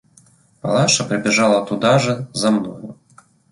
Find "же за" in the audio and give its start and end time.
1.99-2.49